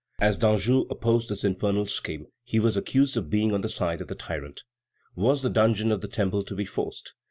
[0.19, 4.07] As Danjou opposed this infernal scheme, he was accused of being on the side of
[4.07, 4.63] the tyrant.
[5.13, 7.13] Was the dungeon of the Temple to be forced?